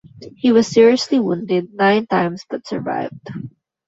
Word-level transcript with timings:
He 0.35 0.51
was 0.51 0.65
seriously 0.65 1.19
wounded 1.19 1.75
nine 1.75 2.07
times 2.07 2.43
but 2.49 2.65
survived. 2.65 3.27